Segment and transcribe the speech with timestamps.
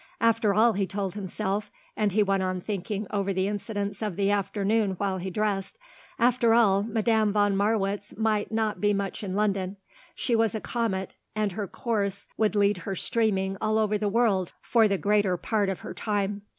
[0.19, 4.31] After all, he told himself and he went on thinking over the incidents of the
[4.31, 5.77] afternoon while he dressed
[6.17, 9.77] after all, Madame von Marwitz might not be much in London;
[10.15, 14.53] she was a comet and her course would lead her streaming all over the world
[14.59, 16.41] for the greater part of her time.